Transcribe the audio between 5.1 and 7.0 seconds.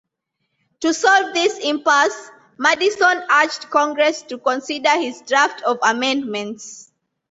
draft of amendments.